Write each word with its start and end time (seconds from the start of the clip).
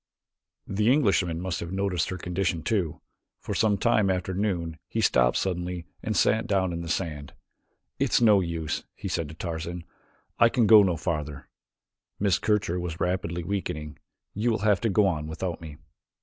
The 0.65 0.91
Englishman 0.91 1.39
must 1.39 1.59
have 1.59 1.71
noticed 1.71 2.09
her 2.09 2.17
condition 2.17 2.63
too, 2.63 3.01
for 3.39 3.53
some 3.53 3.77
time 3.77 4.09
after 4.09 4.33
noon, 4.33 4.79
he 4.87 4.99
stopped 4.99 5.37
suddenly 5.37 5.85
and 6.01 6.17
sat 6.17 6.47
down 6.47 6.73
in 6.73 6.81
the 6.81 6.89
sand. 6.89 7.33
"It's 7.99 8.19
no 8.19 8.39
use," 8.39 8.83
he 8.95 9.07
said 9.07 9.29
to 9.29 9.35
Tarzan. 9.35 9.83
"I 10.39 10.49
can 10.49 10.65
go 10.65 10.81
no 10.81 10.97
farther. 10.97 11.49
Miss 12.19 12.39
Kircher 12.39 12.83
is 12.83 12.99
rapidly 12.99 13.43
weakening. 13.43 13.99
You 14.33 14.49
will 14.49 14.59
have 14.65 14.81
to 14.81 14.89
go 14.89 15.05
on 15.05 15.27
without 15.27 15.61
me." 15.61 15.77